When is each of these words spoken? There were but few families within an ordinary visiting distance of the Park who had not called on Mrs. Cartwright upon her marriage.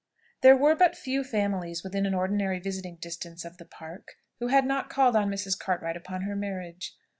There 0.41 0.57
were 0.57 0.73
but 0.75 0.95
few 0.97 1.23
families 1.23 1.83
within 1.83 2.07
an 2.07 2.15
ordinary 2.15 2.57
visiting 2.57 2.95
distance 2.95 3.45
of 3.45 3.57
the 3.57 3.65
Park 3.65 4.15
who 4.39 4.47
had 4.47 4.65
not 4.65 4.89
called 4.89 5.15
on 5.15 5.29
Mrs. 5.29 5.55
Cartwright 5.59 5.95
upon 5.95 6.23
her 6.23 6.35
marriage. 6.35 6.97